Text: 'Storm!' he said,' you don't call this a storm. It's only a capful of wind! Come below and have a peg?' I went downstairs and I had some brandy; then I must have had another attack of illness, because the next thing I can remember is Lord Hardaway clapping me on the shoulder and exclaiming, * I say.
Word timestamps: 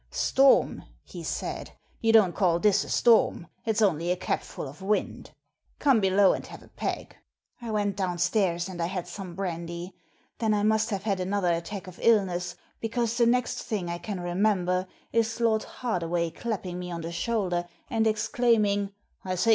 'Storm!' 0.29 0.83
he 1.15 1.21
said,' 1.21 1.73
you 2.01 2.11
don't 2.11 2.33
call 2.33 2.57
this 2.57 2.83
a 2.83 2.89
storm. 2.89 3.45
It's 3.67 3.83
only 3.83 4.09
a 4.09 4.15
capful 4.15 4.67
of 4.67 4.81
wind! 4.81 5.29
Come 5.77 5.99
below 5.99 6.33
and 6.33 6.47
have 6.47 6.63
a 6.63 6.69
peg?' 6.69 7.15
I 7.61 7.69
went 7.69 7.97
downstairs 7.97 8.67
and 8.67 8.81
I 8.81 8.87
had 8.87 9.07
some 9.07 9.35
brandy; 9.35 9.93
then 10.39 10.55
I 10.55 10.63
must 10.63 10.89
have 10.89 11.03
had 11.03 11.19
another 11.19 11.51
attack 11.53 11.85
of 11.85 11.99
illness, 12.01 12.55
because 12.79 13.15
the 13.15 13.27
next 13.27 13.61
thing 13.61 13.89
I 13.91 13.99
can 13.99 14.19
remember 14.19 14.87
is 15.13 15.39
Lord 15.39 15.65
Hardaway 15.65 16.31
clapping 16.31 16.79
me 16.79 16.89
on 16.89 17.01
the 17.01 17.11
shoulder 17.11 17.67
and 17.87 18.07
exclaiming, 18.07 18.93
* 19.07 19.23
I 19.23 19.35
say. 19.35 19.49